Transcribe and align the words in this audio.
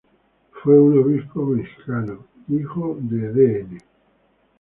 Fue 0.63 0.79
un 0.81 0.97
obispo 0.97 1.45
mexicano, 1.45 2.25
hijo 2.49 2.97
de 3.01 3.31
Dn. 3.61 3.77